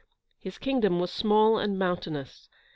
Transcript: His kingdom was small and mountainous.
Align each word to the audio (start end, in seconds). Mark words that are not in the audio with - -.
His 0.39 0.57
kingdom 0.57 0.99
was 0.99 1.13
small 1.13 1.59
and 1.59 1.77
mountainous. 1.77 2.49